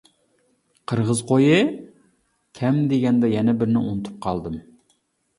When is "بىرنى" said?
3.59-3.83